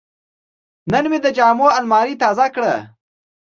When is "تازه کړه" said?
2.21-2.73